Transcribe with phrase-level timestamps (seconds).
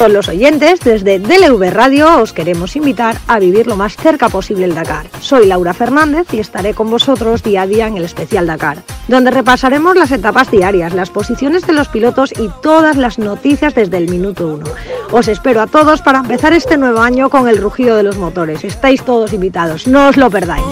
[0.00, 4.64] todos los oyentes, desde DLV Radio os queremos invitar a vivir lo más cerca posible
[4.64, 5.04] el Dakar.
[5.20, 8.78] Soy Laura Fernández y estaré con vosotros día a día en el especial Dakar,
[9.08, 13.98] donde repasaremos las etapas diarias, las posiciones de los pilotos y todas las noticias desde
[13.98, 14.64] el minuto uno.
[15.12, 18.64] Os espero a todos para empezar este nuevo año con el rugido de los motores.
[18.64, 20.64] Estáis todos invitados, no os lo perdáis.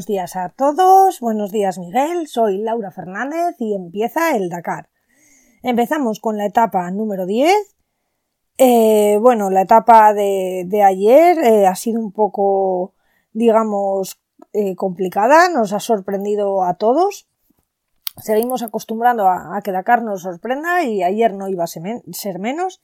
[0.00, 4.88] Buenos días a todos, buenos días Miguel, soy Laura Fernández y empieza el Dakar.
[5.62, 7.52] Empezamos con la etapa número 10.
[8.56, 12.94] Eh, bueno, la etapa de, ayer eh, ha sido un poco,
[13.34, 14.18] digamos,
[14.54, 17.28] eh, complicada, nos ha sorprendido a todos.
[18.16, 22.80] Seguimos acostumbrando a, a, que Dakar nos sorprenda y ayer no iba a ser menos.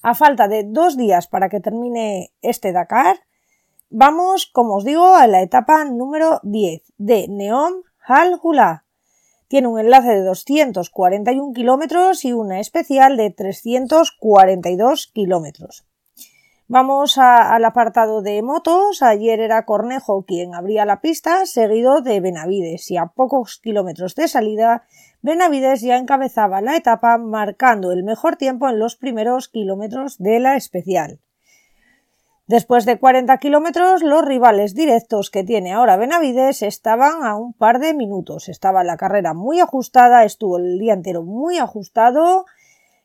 [0.00, 3.16] A falta de dos días para que termine este Dakar,
[3.94, 8.86] Vamos, como os digo, a la etapa número 10 de Neom Al Hula.
[9.48, 15.84] Tiene un enlace de 241 kilómetros y una especial de 342 kilómetros.
[16.68, 19.02] Vamos al apartado de motos.
[19.02, 24.26] Ayer era Cornejo quien abría la pista, seguido de Benavides, y a pocos kilómetros de
[24.26, 24.84] salida,
[25.20, 30.56] Benavides ya encabezaba la etapa, marcando el mejor tiempo en los primeros kilómetros de la
[30.56, 31.20] especial.
[32.52, 37.78] Después de 40 kilómetros, los rivales directos que tiene ahora Benavides estaban a un par
[37.78, 38.50] de minutos.
[38.50, 42.44] Estaba la carrera muy ajustada, estuvo el día entero muy ajustado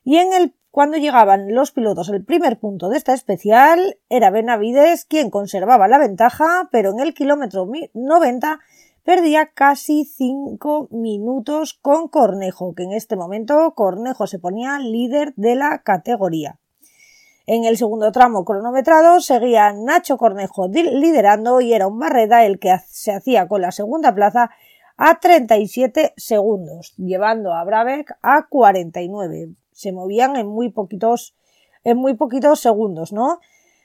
[0.04, 5.06] y en el cuando llegaban los pilotos el primer punto de esta especial, era Benavides
[5.06, 8.60] quien conservaba la ventaja, pero en el kilómetro 90
[9.02, 15.54] perdía casi 5 minutos con Cornejo, que en este momento Cornejo se ponía líder de
[15.54, 16.58] la categoría.
[17.50, 22.76] En el segundo tramo cronometrado seguía Nacho Cornejo liderando y era un Barreda el que
[22.88, 24.50] se hacía con la segunda plaza
[24.98, 29.54] a 37 segundos, llevando a Brabeck a 49.
[29.72, 31.34] Se movían en muy poquitos,
[31.84, 33.40] en muy poquitos segundos, ¿no?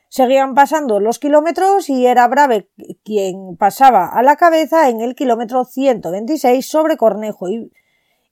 [0.10, 2.68] Seguían pasando los kilómetros y era Brabeck
[3.06, 7.72] quien pasaba a la cabeza en el kilómetro 126 sobre Cornejo y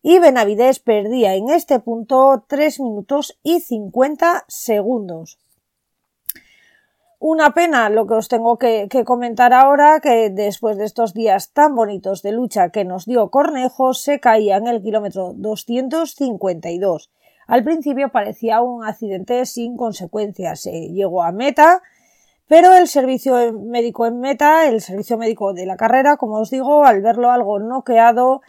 [0.03, 5.37] y Benavides perdía en este punto 3 minutos y 50 segundos.
[7.23, 11.75] Una pena lo que os tengo que, comentar ahora, que después de estos días tan
[11.75, 17.11] bonitos de lucha que nos dio Cornejo, se caía en el kilómetro 252.
[17.45, 20.61] Al principio parecía un accidente sin consecuencias.
[20.61, 21.83] Se llegó a meta,
[22.47, 26.85] pero el servicio médico en meta, el servicio médico de la carrera, como os digo,
[26.85, 28.41] al verlo algo noqueado,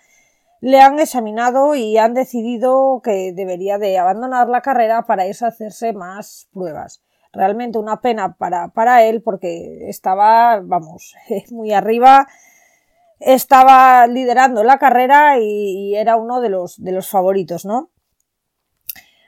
[0.62, 5.92] le han examinado y han decidido que debería de abandonar la carrera para irse hacerse
[5.92, 7.02] más pruebas.
[7.32, 11.16] Realmente una pena para, para él porque estaba, vamos,
[11.50, 12.28] muy arriba,
[13.18, 17.90] estaba liderando la carrera y, era uno de los, de los favoritos, ¿no?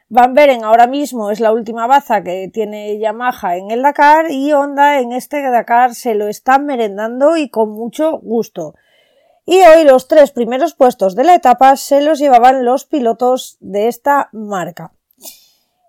[0.08, 4.52] Van Beren ahora mismo es la última baza que tiene Yamaha en el Dakar y
[4.52, 8.74] Honda en este Dakar se lo están merendando y con mucho gusto
[9.46, 13.88] y hoy los tres primeros puestos de la etapa se los llevaban los pilotos de
[13.88, 14.92] esta marca.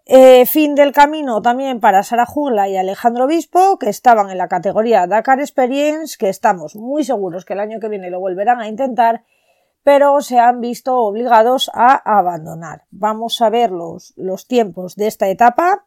[0.07, 4.47] Eh, fin del camino también para Sara Jugla y Alejandro Obispo, que estaban en la
[4.47, 8.67] categoría Dakar Experience, que estamos muy seguros que el año que viene lo volverán a
[8.67, 9.23] intentar,
[9.83, 12.83] pero se han visto obligados a abandonar.
[12.91, 15.85] Vamos a ver los, los tiempos de esta etapa.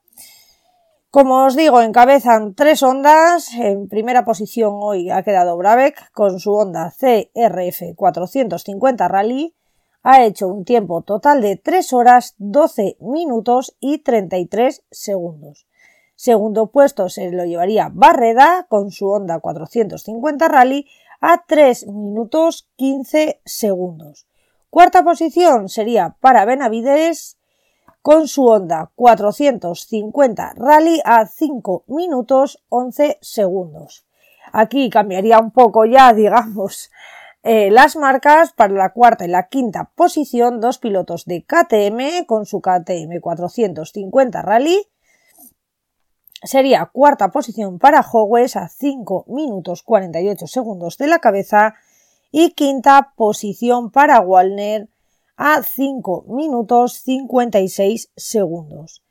[1.11, 3.55] Como os digo, encabezan tres ondas.
[3.55, 9.55] En primera posición hoy ha quedado Brabeck con su Honda CRF 450 Rally.
[10.03, 15.67] Ha hecho un tiempo total de 3 horas 12 minutos y 33 segundos.
[16.15, 20.87] Segundo puesto se lo llevaría Barreda con su Honda 450 Rally
[21.23, 24.27] a 3 minutos 15 segundos.
[24.69, 27.38] Cuarta posición sería para Benavides
[28.03, 34.07] con su Honda 450 Rally a 5 minutos 11 segundos.
[34.53, 36.91] Aquí cambiaría un poco ya, digamos,
[37.43, 42.47] eh, las marcas para la cuarta y la quinta posición, dos pilotos de KTM con
[42.47, 44.87] su KTM 450 Rally.
[46.43, 51.75] Sería cuarta posición para Howes a 5 minutos 48 segundos de la cabeza
[52.31, 54.89] y quinta posición para Walner
[55.39, 59.05] a 5 minutos 56 segundos.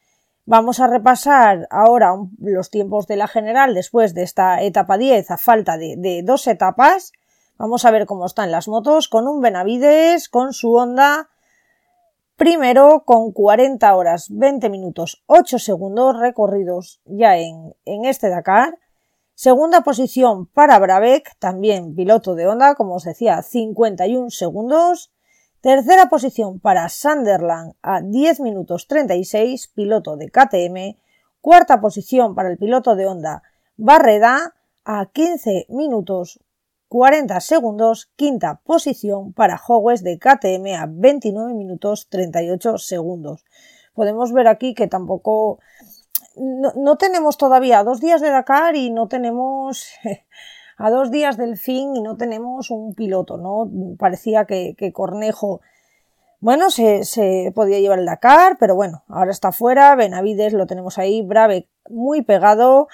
[0.45, 5.38] Vamos a repasar ahora los tiempos de la general después de esta etapa 10 a
[5.38, 7.13] falta de, dos etapas.
[7.57, 11.29] Vamos a ver cómo están las motos con un Benavides, con su Honda.
[12.35, 18.77] Primero con 40 horas 20 minutos 8 segundos recorridos ya en, en este Dakar.
[19.33, 25.12] Segunda posición para Bravek, también piloto de Honda, como os decía, 51 segundos.
[25.62, 31.00] Tercera posición para Sunderland a 10 minutos 36, piloto de KTM.
[31.42, 33.42] Cuarta posición para el piloto de Honda
[33.75, 34.54] Barreda
[34.86, 36.39] a 15 minutos
[36.89, 38.12] 40 segundos.
[38.15, 43.44] Quinta posición para Howes de KTM a 29 minutos 38 segundos.
[43.95, 45.57] Podemos ver aquí que tampoco
[46.36, 49.88] no, no tenemos todavía dos días de Dakar y no tenemos
[50.77, 53.69] a dos días del fin y no tenemos un piloto, ¿no?
[53.97, 55.62] Parecía que, Cornejo,
[56.39, 61.00] bueno, se, se, podía llevar el Dakar, pero bueno, ahora está fuera, Benavides lo tenemos
[61.00, 62.88] ahí, Brave muy pegado,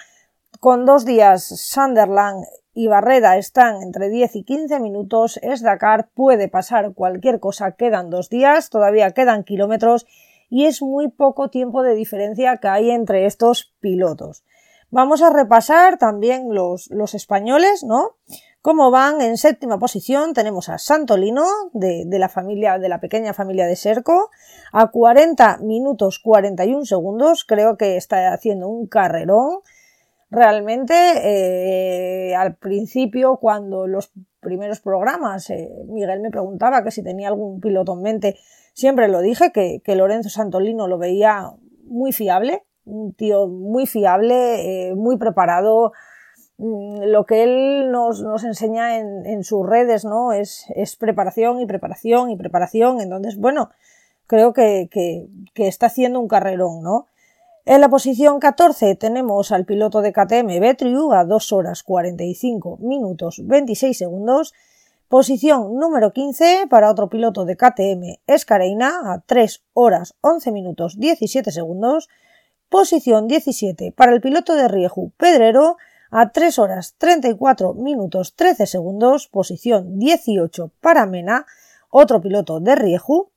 [0.61, 6.47] con dos días Sunderland y Barreda están entre 10 y 15 minutos, es Dakar, puede
[6.47, 10.07] pasar cualquier cosa, quedan dos días, todavía quedan kilómetros
[10.49, 14.43] y es muy poco tiempo de diferencia que hay entre estos pilotos.
[14.93, 18.11] Vamos a repasar también los, españoles, ¿no?
[18.61, 23.65] Cómo van en séptima posición tenemos a Santolino de, la familia, de la pequeña familia
[23.65, 24.29] de Serco,
[24.71, 29.61] a 40 minutos 41 segundos, creo que está haciendo un carrerón.
[30.29, 30.93] Realmente,
[31.23, 34.11] eh, al principio, cuando los
[34.41, 38.37] primeros programas, eh, Miguel me preguntaba que si tenía algún piloto en mente,
[38.73, 41.49] siempre lo dije, que Lorenzo Santolino lo veía
[41.87, 45.93] muy fiable, un tío muy fiable, eh, muy preparado.
[46.57, 50.33] Mm, lo que él nos, nos enseña en, en, sus redes, ¿no?
[50.33, 53.01] Es, es, preparación y preparación y preparación.
[53.01, 53.69] Entonces, bueno,
[54.27, 57.07] creo que, que, está haciendo un carrerón, ¿no?
[57.65, 63.41] En la posición 14 tenemos al piloto de KTM Betriu a 2 horas 45 minutos
[63.43, 64.53] 26 segundos.
[65.07, 71.51] Posición número 15 para otro piloto de KTM Escareina a 3 horas 11 minutos 17
[71.51, 72.09] segundos.
[72.73, 75.77] Posición 17 para el piloto de Rieju Pedrero
[76.09, 79.27] a 3 horas 34 minutos 13 segundos.
[79.27, 81.45] Posición 18 para Mena,
[81.91, 83.29] otro piloto de Rieju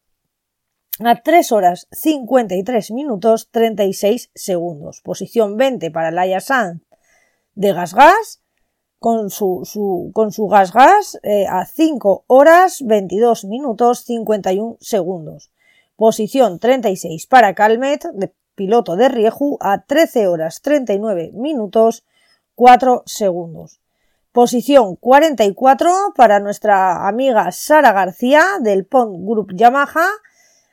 [1.00, 5.02] a 3 horas 53 minutos 36 segundos.
[5.02, 6.80] Posición 20 para Laia Sanz
[7.54, 8.40] de Gas Gas
[8.98, 10.14] con su, su
[11.24, 15.50] eh, a 5 horas 22 minutos 51 segundos.
[15.96, 22.05] Posición 36 para Calmet de piloto de Rieju, a 13 horas 39 minutos
[22.56, 23.81] 4 segundos.
[24.32, 30.08] Posición 44 para nuestra amiga Sara García del Pont Group Yamaha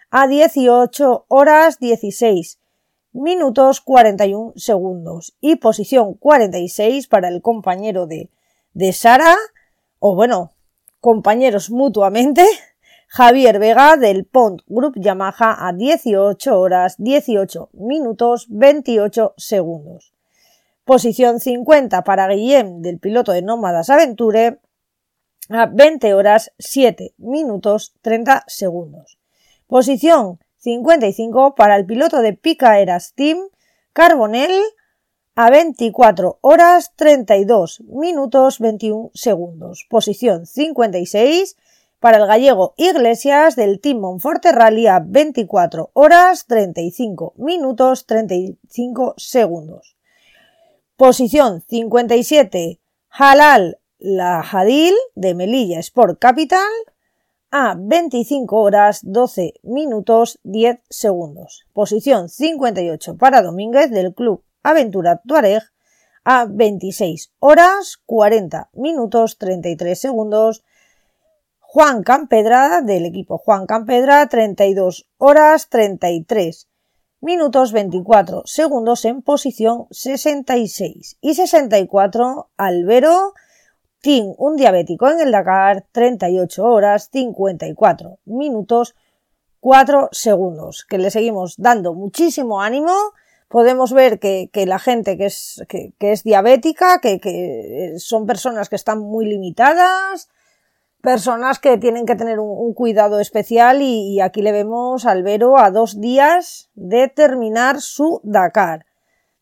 [0.09, 2.59] a 18 horas 16
[3.13, 5.35] minutos 41 segundos.
[5.39, 8.29] Y posición 46 para el compañero de,
[8.73, 9.35] de Sara,
[9.99, 10.51] o bueno,
[10.99, 12.45] compañeros mutuamente,
[13.15, 20.13] Javier Vega del Pont Group Yamaha a 18 horas 18 minutos 28 segundos.
[20.83, 24.61] Posición 50 para Guillem del piloto de Nómadas Aventure
[25.49, 29.19] a 20 horas 7 minutos 30 segundos.
[29.67, 33.37] Posición 55 para el piloto de Picaeras Team
[33.93, 34.59] Carbonell
[35.35, 39.85] a 24 horas 32 minutos 21 segundos.
[39.87, 41.57] Posición 56
[42.03, 49.95] para el gallego Iglesias del Team Monforte Rally a 24 horas 35 minutos 35 segundos.
[50.97, 56.67] Posición 57 Halal Lahadil de Melilla Sport Capital
[57.51, 61.65] a 25 horas 12 minutos 10 segundos.
[61.71, 65.63] Posición 58 para Domínguez del Club Aventura Tuareg
[66.25, 70.65] a 26 horas 40 minutos 33 segundos
[71.75, 76.67] Juan Campedra del equipo Juan Campedra 32 horas 33
[77.19, 83.33] minutos 24 segundos en posición 66 y 64 Albero
[84.01, 88.93] Team un diabético en el Dakar 38 horas 54 minutos
[89.59, 92.93] 4 segundos que le seguimos dando muchísimo ánimo.
[93.47, 98.75] Podemos ver que, la gente que es, que, es diabética, que, que, son personas que
[98.75, 100.29] están muy limitadas,
[101.03, 105.69] personas que tienen que tener un, cuidado especial y, aquí le vemos al Vero a
[105.69, 108.85] dos días de terminar su Dakar,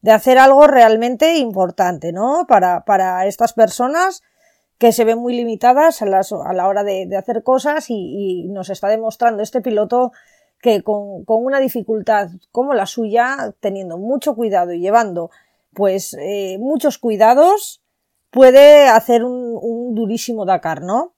[0.01, 2.45] de hacer algo realmente importante, ¿no?
[2.47, 4.23] Para, para estas personas
[4.79, 8.87] que se ven muy limitadas a, a la hora de, hacer cosas y, nos está
[8.87, 10.13] demostrando este piloto
[10.63, 15.29] que con, una dificultad como la suya, teniendo mucho cuidado y llevando
[15.75, 17.83] pues eh, muchos cuidados,
[18.31, 21.13] puede hacer un, durísimo Dakar, ¿no?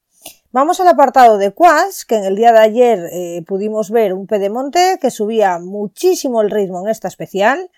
[0.54, 4.28] Vamos al apartado de quads, que en el día de ayer eh, pudimos ver un
[4.28, 7.72] pedemonte que subía muchísimo el ritmo en esta especial,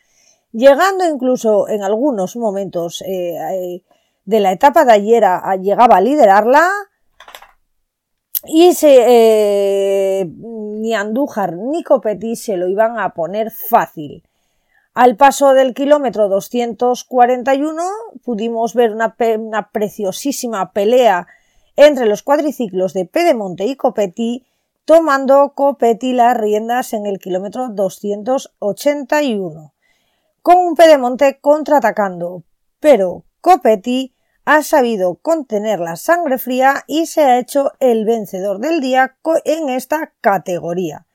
[0.51, 3.81] llegando incluso en algunos momentos eh,
[4.25, 6.69] de la etapa de ayer a, llegaba a liderarla,
[8.43, 14.21] y se, eh, ni Andújar ni Copetti se lo iban a poner fácil.
[14.93, 17.83] Al paso del kilómetro 241
[18.25, 21.25] pudimos ver una, una preciosísima pelea
[21.75, 24.45] entre los cuadriciclos de Pedemonte y Copetti,
[24.85, 29.73] tomando Copetti las riendas en el kilómetro 281,
[30.41, 32.43] con un Pedemonte contraatacando,
[32.79, 34.15] pero Copetti
[34.45, 39.69] ha sabido contener la sangre fría y se ha hecho el vencedor del día en
[39.69, 41.07] esta categoría.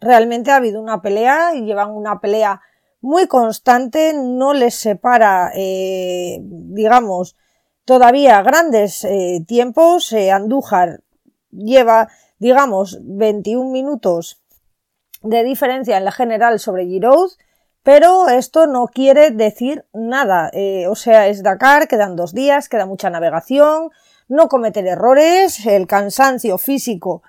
[0.00, 2.60] Realmente ha habido una pelea y llevan una pelea
[3.00, 7.36] muy constante, no les separa, eh, digamos,
[7.86, 10.12] todavía grandes eh, tiempos.
[10.12, 11.00] Eh, Andújar
[11.50, 14.42] lleva, digamos, 21 minutos
[15.22, 17.30] de diferencia en la general sobre Giroud
[17.86, 20.50] pero esto no quiere decir nada.
[20.52, 23.90] Eh, o sea, es Dakar, quedan dos días, queda mucha navegación,
[24.26, 27.22] no cometer errores, el cansancio físico.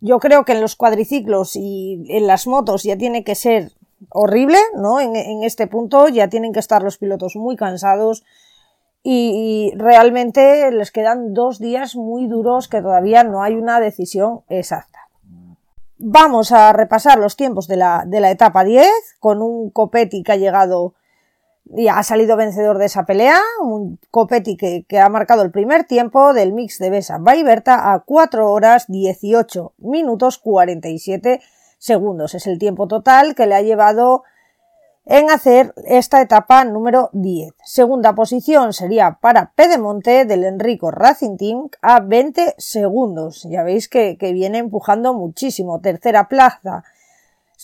[0.00, 3.70] Yo creo que en los cuadriciclos y en las motos ya tiene que ser
[4.08, 4.98] horrible, ¿no?
[4.98, 8.24] En, este punto ya tienen que estar los pilotos muy cansados
[9.02, 15.00] y, realmente les quedan dos días muy duros que todavía no hay una decisión exacta.
[15.98, 18.86] Vamos a repasar los tiempos de la, de la etapa 10
[19.20, 20.94] con un Copetti que ha llegado
[21.74, 25.84] y ha salido vencedor de esa pelea, un Copetti que, que ha marcado el primer
[25.84, 31.40] tiempo del mix de Besa Baiberta a 4 horas 18 minutos 47
[31.78, 32.34] segundos.
[32.34, 34.24] Es el tiempo total que le ha llevado
[35.04, 37.54] en hacer esta etapa número 10.
[37.64, 43.46] Segunda posición sería para Pedemonte del Enrico Racing Team a 20 segundos.
[43.50, 45.80] Ya veis que, viene empujando muchísimo.
[45.80, 46.84] Tercera plaza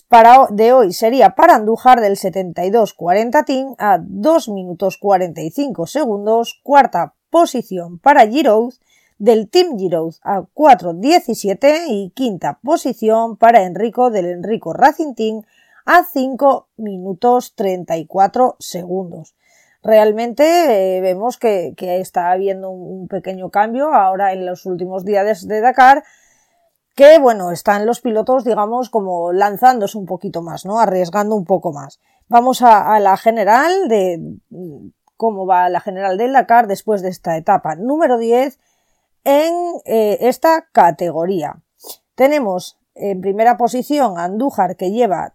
[0.07, 6.59] para de hoy sería para Andújar del 72-40 Team a 2 minutos 45 segundos.
[6.63, 8.73] Cuarta posición para Giroud
[9.17, 15.43] del Team Giroud a 4.17 y quinta posición para Enrico del Enrico Racing Team
[15.89, 19.33] a 5 minutos 34 segundos.
[19.81, 25.61] Realmente eh, vemos que, está habiendo un, pequeño cambio ahora en los últimos días de
[25.61, 26.03] Dakar,
[26.93, 30.79] que bueno, están los pilotos, digamos, como lanzándose un poquito más, ¿no?
[30.79, 31.99] Arriesgando un poco más.
[32.27, 34.21] Vamos a, la general de
[35.17, 38.59] cómo va la general del Dakar después de esta etapa número 10
[39.23, 39.53] en
[39.85, 41.63] eh, esta categoría.
[42.13, 45.33] Tenemos en primera posición Andújar que lleva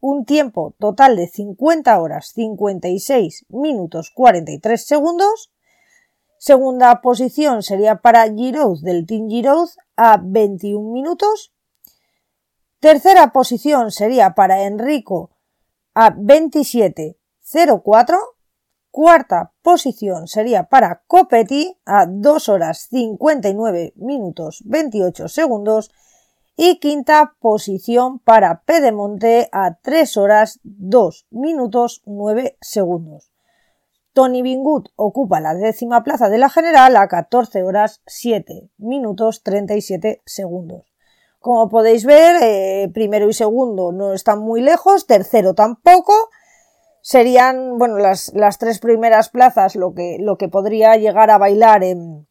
[0.00, 5.50] un tiempo total de 50 horas 56 minutos 43 segundos.
[6.38, 11.52] Segunda posición sería para Giroud del Team Giroud a 21 minutos.
[12.80, 15.30] Tercera posición sería para Enrico
[15.94, 18.16] a 27.04.
[18.90, 25.90] Cuarta posición sería para Copetti a 2 horas 59 minutos 28 segundos
[26.60, 33.30] y quinta posición para Pedemonte a 3 horas 2 minutos 9 segundos.
[34.12, 40.20] Tony Bingut ocupa la décima plaza de la general a 14 horas 7 minutos 37
[40.26, 40.92] segundos.
[41.38, 46.12] Como podéis ver, eh, primero y segundo no están muy lejos, tercero tampoco.
[47.02, 51.84] Serían, bueno, las, las tres primeras plazas lo que, lo que podría llegar a bailar
[51.84, 52.26] en,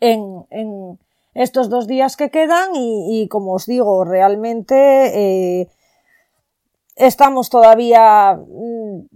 [0.00, 0.98] en, en
[1.36, 5.68] estos dos días que quedan y, como os digo, realmente eh,
[6.96, 8.34] estamos todavía...
[8.36, 9.06] Mm,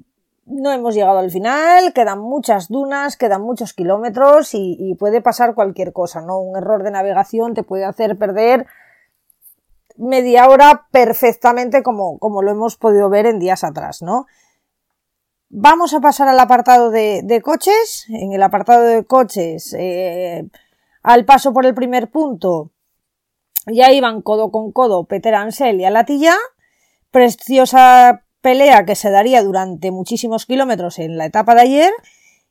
[0.47, 5.93] no hemos llegado al final, quedan muchas dunas, quedan muchos kilómetros y, puede pasar cualquier
[5.93, 6.41] cosa, ¿no?
[6.41, 8.67] Un error de navegación te puede hacer perder
[9.97, 14.27] media hora perfectamente como, como lo hemos podido ver en días atrás, ¿no?
[15.51, 18.07] Vamos a pasar al apartado de, coches.
[18.09, 20.49] En el apartado de coches, eh,
[21.03, 22.71] al paso por el primer punto
[23.67, 26.35] ya iban codo con codo Peter Ansel y Alatilla.
[27.11, 31.93] Preciosa pelea que se daría durante muchísimos kilómetros en la etapa de ayer.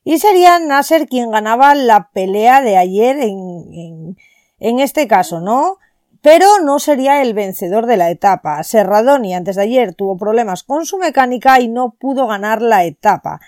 [0.04, 4.18] Y sería Nasser quien ganaba la pelea de ayer en,
[4.60, 5.78] en, este caso, ¿no?
[6.22, 8.64] Pero no sería el vencedor de la etapa.
[8.64, 13.40] Serradoni antes de ayer tuvo problemas con su mecánica y no pudo ganar la etapa.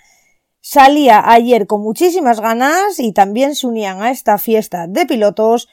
[0.63, 5.67] Salía ayer con muchísimas ganas y también se unían a esta fiesta de pilotos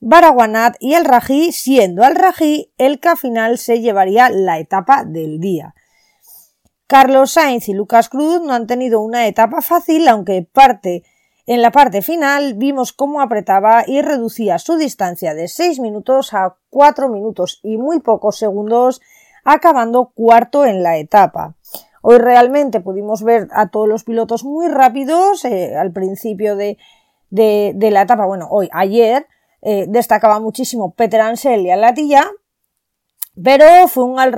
[0.00, 5.04] Baraguanat y el Rají, siendo al Rají el que al final se llevaría la etapa
[5.04, 5.74] del día.
[6.86, 11.04] Carlos Sainz y Lucas Cruz no han tenido una etapa fácil, aunque parte
[11.46, 16.56] en la parte final vimos cómo apretaba y reducía su distancia de 6 minutos a
[16.70, 19.00] 4 minutos y muy pocos segundos,
[19.42, 21.54] acabando cuarto en la etapa.
[22.06, 26.76] Hoy realmente pudimos ver a todos los pilotos muy rápidos eh, al principio de,
[27.30, 28.26] la etapa.
[28.26, 29.26] Bueno, hoy, ayer,
[29.62, 32.30] eh, destacaba muchísimo Peter Ansel y Alatilla,
[33.42, 34.34] pero fue un al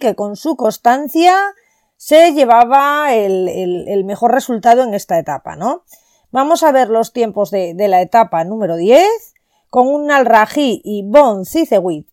[0.00, 1.36] que con su constancia
[1.98, 3.48] se llevaba el,
[3.86, 5.84] el mejor resultado en esta etapa, ¿no?
[6.30, 9.04] Vamos a ver los tiempos de, la etapa número 10
[9.68, 12.08] con un Al-Raji y Bon Cicewit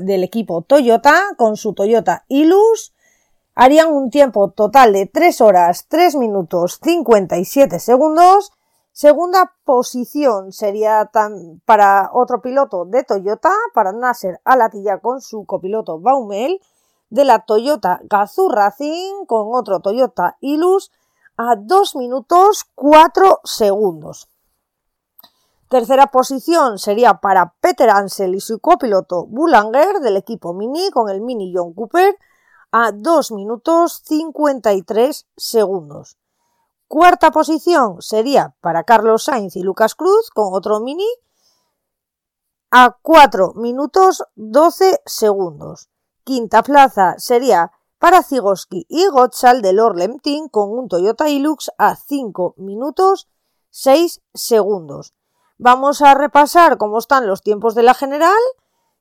[0.00, 2.94] del equipo Toyota con su Toyota Ilus
[3.60, 8.52] harían un tiempo total de 3 horas 3 minutos 57 segundos.
[8.90, 11.10] Segunda posición sería
[11.66, 16.58] para otro piloto de Toyota, para Nasser Alatilla con su copiloto Baumel,
[17.10, 20.90] de la Toyota Gazoo Racing con otro Toyota Ilus
[21.36, 24.30] a 2 minutos 4 segundos.
[25.68, 31.20] Tercera posición sería para Peter Ansel y su copiloto Bullanger del equipo Mini con el
[31.20, 32.16] Mini John Cooper
[32.72, 36.16] a 2 minutos 53 segundos.
[36.88, 41.08] Cuarta posición sería para Carlos Sainz y Lucas Cruz con otro Mini
[42.70, 45.88] a 4 minutos 12 segundos.
[46.24, 51.96] Quinta plaza sería para Zigoski y Gottsal del Orlem Team con un Toyota Hilux a
[51.96, 53.28] 5 minutos
[53.70, 55.14] 6 segundos.
[55.58, 58.40] Vamos a repasar cómo están los tiempos de la general,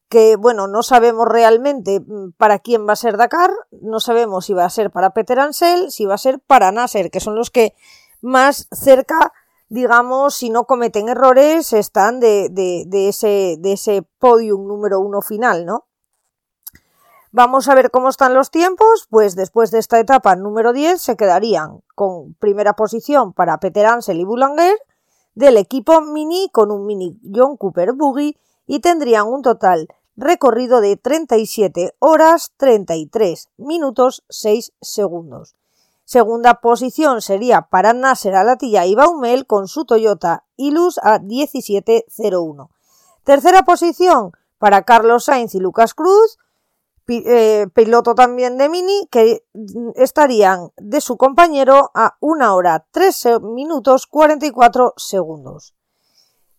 [0.10, 4.54] que bueno, no sabemos realmente mm, para quién va a ser Dakar, no sabemos si
[4.54, 7.52] va a ser para Peter Ansel, si va a ser para Nasser, que son los
[7.52, 7.76] que
[8.22, 9.32] más cerca,
[9.70, 15.66] digamos, si no cometen errores, están de, de ese, de ese podium número uno final,
[15.66, 15.86] ¿no?
[17.32, 21.16] Vamos a ver cómo están los tiempos, pues después de esta etapa número 10 se
[21.16, 24.76] quedarían con primera posición para Peter Ansel y Boulanger
[25.36, 29.88] del equipo Mini con un Mini John Cooper Buggy y tendrían un total
[30.20, 35.56] recorrido de 37 horas 33 minutos 6 segundos.
[36.04, 42.70] Segunda posición sería para Nasser Alatilla y Baumel con su Toyota Ilus a 17.01.
[43.24, 46.38] Tercera posición para Carlos Sainz y Lucas Cruz
[47.12, 49.44] eh, piloto también de Mini, que
[49.96, 55.74] estarían de su compañero a 1 hora 3 minutos 44 segundos.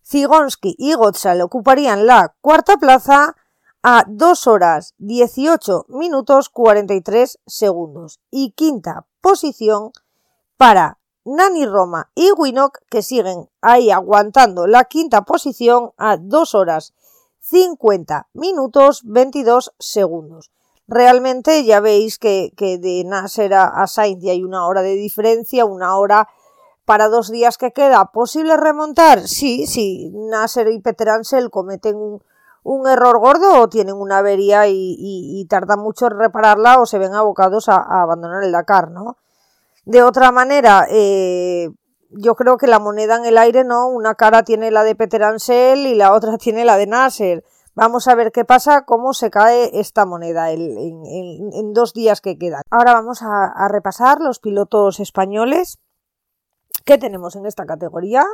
[0.05, 3.35] Zigonsky y Gotzal ocuparían la cuarta plaza
[3.83, 8.19] a 2 horas 18 minutos 43 segundos.
[8.29, 9.91] Y quinta posición
[10.57, 16.93] para Nani Roma y Winnock, que siguen ahí aguantando la quinta posición a 2 horas
[17.39, 20.51] 50 minutos 22 segundos.
[20.87, 26.27] Realmente ya veis que, de Nasser a, Sainz hay una hora de diferencia, una hora
[26.85, 28.11] para dos días que queda.
[28.11, 29.27] ¿Posible remontar?
[29.27, 30.11] Sí, sí.
[30.13, 32.21] Nasser y Peter Ansel cometen un,
[32.63, 37.13] error gordo o tienen una avería y, y, tardan mucho en repararla o se ven
[37.13, 39.17] abocados a, abandonar el Dakar, ¿no?
[39.85, 41.69] De otra manera, eh,
[42.11, 43.87] yo creo que la moneda en el aire, ¿no?
[43.87, 47.43] Una cara tiene la de Peter Ansel y la otra tiene la de Nasser.
[47.73, 52.63] Vamos a ver qué pasa, cómo se cae esta moneda en, dos días que quedan.
[52.69, 55.79] Ahora vamos a, repasar los pilotos españoles
[56.83, 58.25] que tenemos en esta categoría.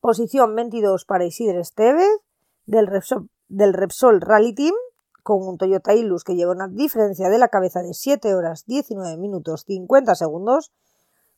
[0.00, 2.20] Posición 22 para Isidre Estevez
[2.66, 4.74] del Repsol, del Repsol Rally Team
[5.22, 9.16] con un Toyota Ilus que lleva una diferencia de la cabeza de 7 horas 19
[9.18, 10.72] minutos 50 segundos.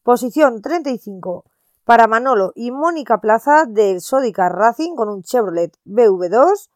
[0.03, 1.45] Posición 35
[1.85, 6.69] para Manolo y Mónica Plaza del Sodica Racing con un Chevrolet BV2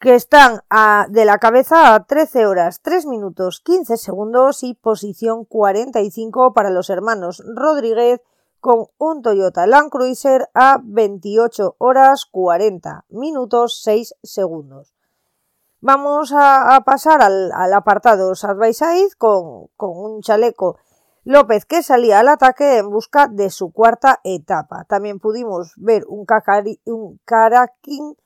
[0.00, 0.60] que están
[1.08, 6.90] de la cabeza a 13 horas 3 minutos 15 segundos y posición 45 para los
[6.90, 8.20] hermanos Rodríguez
[8.64, 14.94] con un Toyota Land Cruiser a 28 horas 40 minutos 6 segundos.
[15.82, 20.78] Vamos a, pasar al, apartado Side by Side con, con un chaleco
[21.24, 24.86] López que salía al ataque en busca de su cuarta etapa.
[24.88, 26.80] También pudimos ver un, cacari,
[27.26, 28.16] Caraquín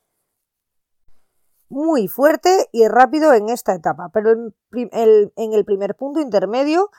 [1.68, 4.31] muy fuerte y rápido en esta etapa, pero
[4.70, 6.90] en el primer punto intermedio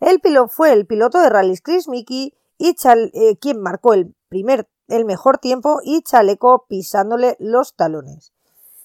[0.00, 4.68] el piloto fue el piloto de Rallys Chris Mickey y eh, quien marcó el, primer,
[4.88, 8.32] el mejor tiempo y Chaleco pisándole los talones.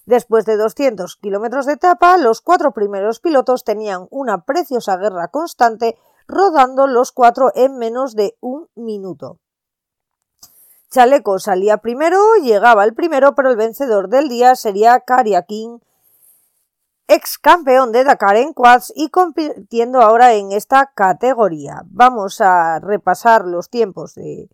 [0.05, 5.97] Después de 200 kilómetros de etapa, los cuatro primeros pilotos tenían una preciosa guerra constante
[6.27, 9.39] rodando los cuatro en menos de un minuto.
[10.89, 15.03] Chaleco salía primero, llegaba el primero, pero el vencedor del día sería
[15.47, 15.79] King,
[17.13, 21.83] ex campeón de Dakar en quads y compitiendo ahora en esta categoría.
[21.87, 24.49] Vamos a repasar los tiempos de,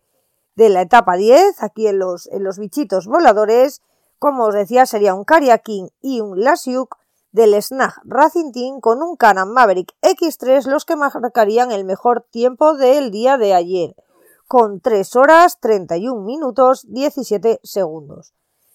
[0.56, 3.80] la etapa 10, aquí en los, bichitos voladores.
[4.18, 5.24] Como os decía, sería un
[5.62, 6.96] King y un Lasiuk
[7.30, 12.74] del Snag Racing Team con un Canon Maverick X3 los que marcarían el mejor tiempo
[12.74, 13.94] del día de ayer
[14.48, 18.32] con 3 horas 31 minutos 17 segundos,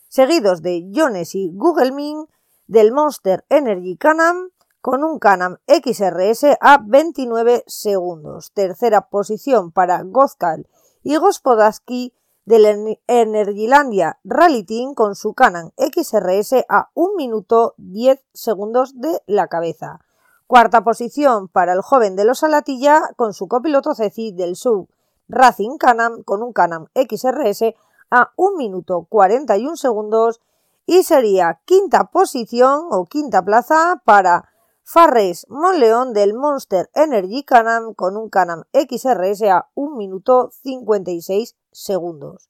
[0.07, 2.27] seguidos de Jones y Google Min
[2.73, 4.49] del Monster Energy Canam
[4.81, 8.51] con un Canam XRS a 29 segundos.
[8.51, 10.67] Tercera posición para Gozkal
[11.03, 18.99] y Gospodaski del Energylandia Rally Team con su Canon XRS a 1 minuto 10 segundos
[18.99, 19.99] de la cabeza.
[20.47, 24.89] Cuarta posición para el joven de los Alatilla con su copiloto Ceci del Sub
[25.29, 27.75] Racing Canam con un Canam XRS
[28.09, 30.41] a 1 minuto 41 segundos
[30.85, 34.49] y sería quinta posición o quinta plaza para
[34.83, 42.49] Farres Monleón del Monster Energy Canam con un Canam XRS a 1 minuto 56 segundos.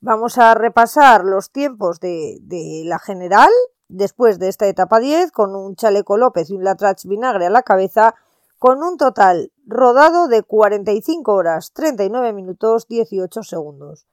[0.00, 3.50] Vamos a repasar los tiempos de, de, la general
[3.88, 7.62] después de esta etapa 10 con un chaleco López y un Latrach Vinagre a la
[7.62, 8.14] cabeza
[8.58, 14.06] con un total rodado de 45 horas 39 minutos 18 segundos.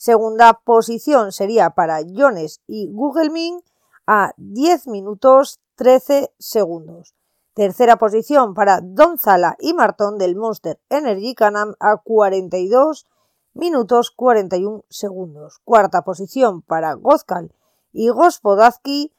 [0.00, 3.60] Segunda posición sería para Jones y Gugelmin
[4.06, 7.14] a 10 minutos 13 segundos.
[7.52, 13.04] Tercera posición para Donzala y Martón del Monster Energy Canam a 42
[13.52, 15.60] minutos 41 segundos.
[15.64, 17.52] Cuarta posición para Gozkal
[17.92, 19.12] y Gospodazki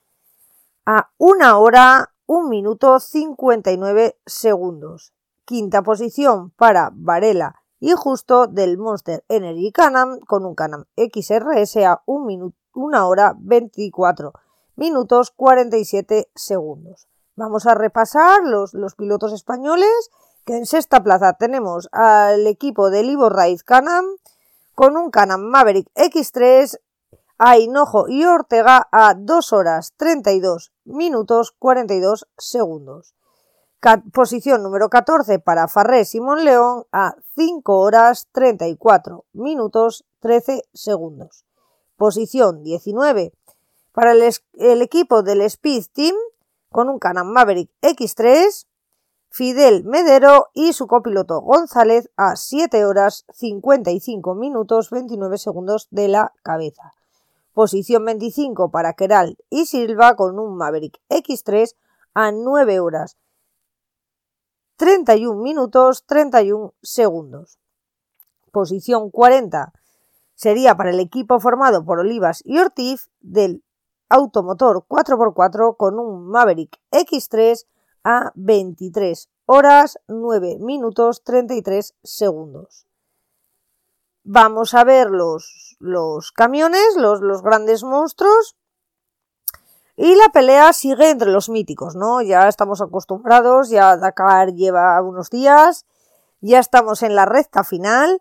[0.88, 5.13] a 1 hora 1 minuto 59 segundos.
[5.46, 12.04] Quinta posición para Varela y Justo del Monster Energy Canam con un Canam XRS a
[12.06, 12.54] 1,
[13.08, 14.34] hora 24
[14.76, 17.08] minutos 47 segundos.
[17.36, 20.12] Vamos a repasar los, los pilotos españoles
[20.46, 24.06] que en sexta plaza tenemos al equipo del Ivo Raiz Canam
[24.76, 26.80] con un Canam Maverick X3
[27.39, 33.15] a Hinojo y Ortega a 2 horas 32 minutos 42 segundos.
[34.12, 41.46] Posición número 14 para Farré Simón León a 5 horas 34 minutos 13 segundos.
[41.98, 43.34] Posición 19
[43.91, 46.15] para el, el equipo del Speed Team
[46.70, 48.67] con un Canon Maverick X3,
[49.30, 56.34] Fidel Medero y su copiloto González a 7 horas 55 minutos 29 segundos de la
[56.44, 56.94] cabeza.
[57.54, 61.76] Posición 25 para Keral y Silva con un Maverick X3
[62.13, 63.17] a 9 horas
[64.82, 67.60] 31 minutos 31 segundos.
[68.52, 69.74] Posición 40
[70.34, 73.63] sería para el equipo formado por Olivas y Ortiz del
[74.10, 77.67] automotor 4x4 con un Maverick X3
[78.04, 82.88] a 23 horas 9 minutos 33 segundos.
[84.24, 88.56] Vamos a ver los, los camiones, los, los grandes monstruos.
[90.03, 92.23] Y la pelea sigue entre los míticos, ¿no?
[92.23, 95.85] Ya estamos acostumbrados, ya Dakar lleva unos días,
[96.39, 98.19] ya estamos en la recta final.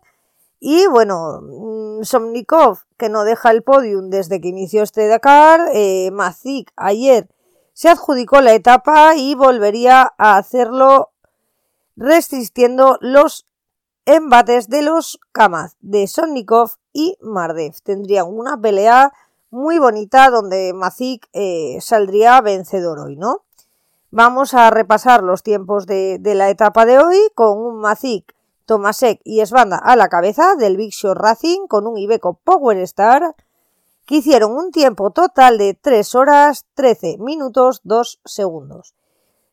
[0.59, 6.11] Y bueno, mm, Somnikov, que no deja el podium desde que inició este Dakar, eh,
[6.11, 7.27] Mazik ayer
[7.73, 11.09] se adjudicó la etapa y volvería a hacerlo
[11.95, 13.47] resistiendo los
[14.05, 17.73] embates de los Kamaz de Sonnikov y Mardev.
[17.81, 19.11] Tendrían una pelea
[19.51, 23.43] muy bonita donde Mazik eh, saldría vencedor hoy, ¿no?
[24.09, 28.33] Vamos a repasar los tiempos de, la etapa de hoy con un Mazik,
[28.65, 33.35] Tomasek y Esbanda a la cabeza del Big Show Racing con un Ibeco Power Star
[34.05, 38.95] que hicieron un tiempo total de 3 horas 13 minutos 2 segundos.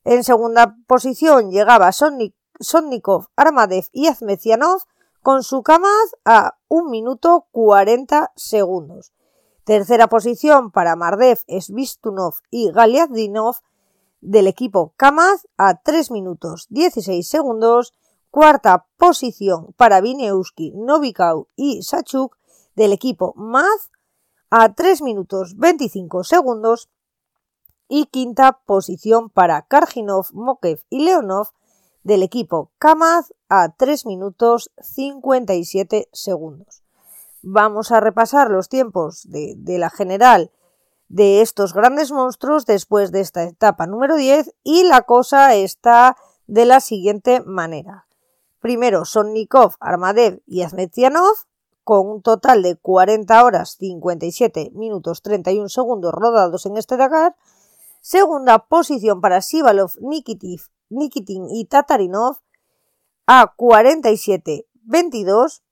[0.05, 4.83] En segunda posición llegaba Sonic Sotnikov, Armadev y Azmezianov
[5.23, 9.13] con su Kamaz a 1 minuto 40 segundos.
[9.69, 13.57] Tercera posición para Mardev, Svistunov y Galiazdinov
[14.23, 17.93] del equipo Kamaz a 3 minutos 16 segundos.
[18.31, 22.39] Cuarta posición para Vineuski, Novikau y Sachuk
[22.77, 23.91] del equipo Maz
[24.49, 26.89] a 3 minutos 25 segundos.
[27.91, 31.49] Y quinta posición para Karginov, Mokev y Leonov
[32.05, 36.88] del equipo Kamaz a 3 minutos 57 segundos.
[37.51, 40.53] Vamos a repasar los tiempos de, la general
[41.09, 46.67] de estos grandes monstruos después de esta etapa número 10 y la cosa está de
[46.67, 48.07] la siguiente manera.
[48.61, 51.47] Primero Sonnikov, Armadev y Azmetzianov
[51.85, 57.35] con un total de 40 horas 57 minutos 31 segundos rodados en este Dakar.
[58.03, 62.41] Segunda posición para Sivalov, Nikitin y Tatarinov
[63.27, 65.63] a 47 22.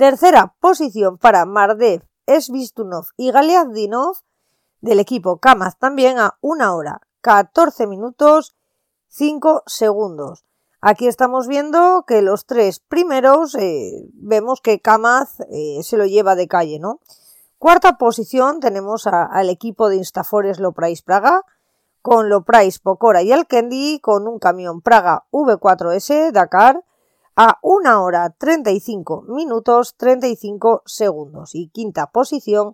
[0.00, 4.16] Tercera posición para Mardev, Svistunov y Galiazdinov
[4.80, 8.56] del equipo Kamaz también a 1 hora 14 minutos
[9.08, 10.46] 5 segundos.
[10.80, 16.34] Aquí estamos viendo que los tres primeros eh, vemos que Kamaz eh, se lo lleva
[16.34, 17.00] de calle, ¿no?
[17.58, 21.44] Cuarta posición tenemos al equipo de Instafores Loprais Praga
[22.00, 26.84] con Loprais Pocora y Alkendi con un camión Praga V4S Dakar
[27.36, 31.54] a 1 hora 35 minutos 35 segundos.
[31.54, 32.72] Y quinta posición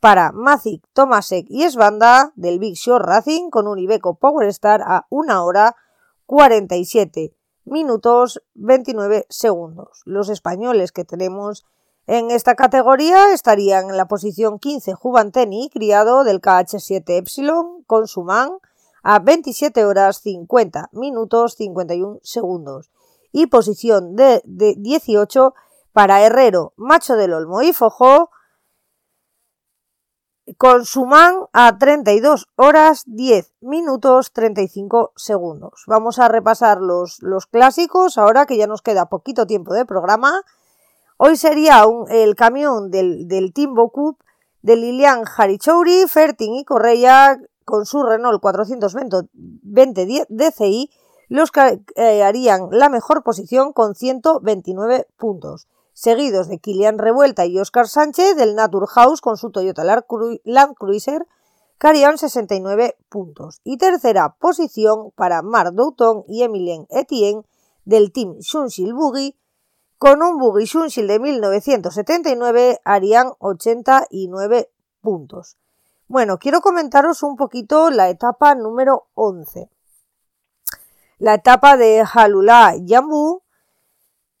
[0.00, 5.06] para Macic, Tomasek y Esbanda del Big Shore Racing con un Ibeco Power Star a
[5.10, 5.76] 1 hora
[6.26, 10.02] 47 minutos 29 segundos.
[10.04, 11.64] Los españoles que tenemos
[12.06, 18.50] en esta categoría estarían en la posición 15 Juvanteni, criado del KH7 Epsilon, con Suman
[19.02, 22.90] a 27 horas 50 minutos 51 segundos.
[23.36, 25.54] Y posición de, 18
[25.92, 28.30] para Herrero, Macho del Olmo y Fojo,
[30.56, 35.82] con Suman a 32 horas 10 minutos 35 segundos.
[35.88, 40.42] Vamos a repasar los, los clásicos ahora que ya nos queda poquito tiempo de programa.
[41.16, 44.22] Hoy sería el camión del, del Team Bokup
[44.62, 50.88] de Lilian Harichouri, Fertin y Correa con su Renault 420 DCI,
[51.34, 57.58] los que eh, harían la mejor posición con 129 puntos, seguidos de Kilian Revuelta y
[57.58, 61.26] Oscar Sánchez del Naturhaus con su Toyota Land Cruiser,
[61.80, 63.60] que harían 69 puntos.
[63.64, 67.42] Y tercera posición para Marc Douton y Emilien Etienne
[67.84, 69.36] del Team Shunshil Buggy,
[69.98, 74.70] con un Buggy Shunshil de 1979 harían 89
[75.00, 75.56] puntos.
[76.06, 79.68] Bueno, quiero comentaros un poquito la etapa número 11.
[81.18, 83.42] La etapa de Halula Yambu,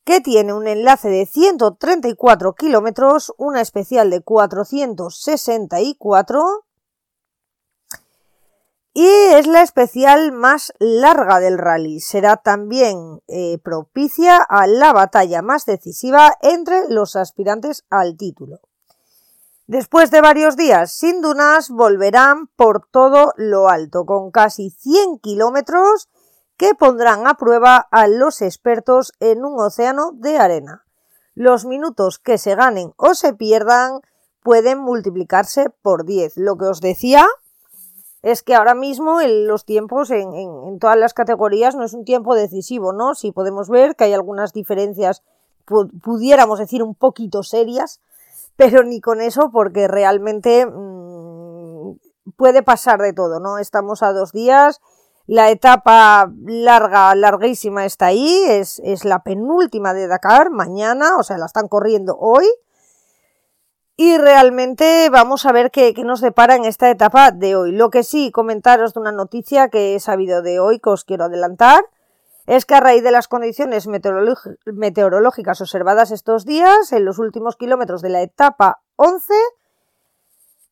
[0.04, 6.64] que tiene un enlace de 134 kilómetros, una especial de 464
[8.96, 11.98] y es la especial más larga del rally.
[11.98, 18.60] Será también eh, propicia a la batalla más decisiva entre los aspirantes al título.
[19.66, 26.08] Después de varios días sin dunas, volverán por todo lo alto, con casi 100 kilómetros
[26.56, 30.84] que pondrán a prueba a los expertos en un océano de arena.
[31.34, 34.00] Los minutos que se ganen o se pierdan
[34.42, 36.36] pueden multiplicarse por 10.
[36.36, 37.26] Lo que os decía
[38.22, 42.34] es que ahora mismo en los tiempos en, todas las categorías no es un tiempo
[42.34, 43.14] decisivo, ¿no?
[43.14, 45.22] Si podemos ver que hay algunas diferencias,
[46.02, 48.00] pudiéramos decir, un poquito serias,
[48.56, 51.96] pero ni con eso porque realmente mmm,
[52.36, 53.58] puede pasar de todo, ¿no?
[53.58, 54.80] Estamos a dos días,
[55.26, 61.38] la etapa larga, larguísima está ahí, es, es la penúltima de Dakar, mañana, o sea,
[61.38, 62.46] la están corriendo hoy.
[63.96, 67.70] Y realmente vamos a ver qué, qué, nos depara en esta etapa de hoy.
[67.70, 71.24] Lo que sí, comentaros de una noticia que he sabido de hoy que os quiero
[71.24, 71.84] adelantar
[72.46, 78.02] es que a raíz de las condiciones meteorológicas observadas estos días, en los últimos kilómetros
[78.02, 79.32] de la etapa 11,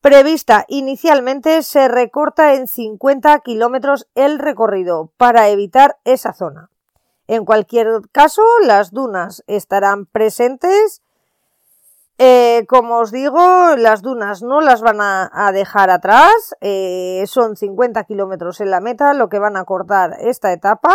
[0.03, 6.69] prevista inicialmente, se recorta en 50 kilómetros el recorrido para evitar esa zona.
[7.29, 11.03] En cualquier caso, las dunas estarán presentes.
[12.19, 16.55] Eh, como os digo, las dunas no las van a, dejar atrás.
[16.61, 20.95] Eh, son 50 kilómetros en la meta lo que van a cortar esta etapa.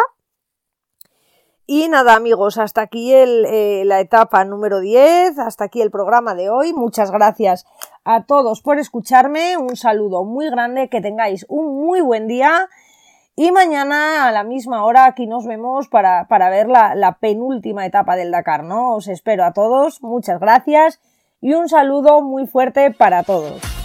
[1.69, 6.49] Y nada amigos, hasta aquí eh, la etapa número 10, hasta aquí el programa de
[6.49, 6.71] hoy.
[6.71, 7.65] Muchas gracias
[8.06, 12.69] a todos por escucharme, un saludo muy grande, que tengáis un muy buen día
[13.36, 18.15] y mañana a la misma hora aquí nos vemos para, ver la, la penúltima etapa
[18.15, 18.95] del Dakar, ¿no?
[18.95, 21.01] Os espero a todos, muchas gracias
[21.41, 23.76] y un saludo muy fuerte para todos.